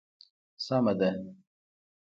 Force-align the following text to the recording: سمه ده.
سمه 0.65 0.93
ده. 0.99 1.09